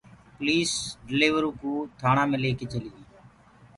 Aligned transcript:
پوليٚس 0.35 0.71
ڊليورو 1.09 1.49
ڪو 1.61 1.71
ٿآڻآ 1.99 2.23
مي 2.29 2.37
ليڪي 2.43 2.65
چليٚ 2.71 2.93
گئيٚ 2.93 3.09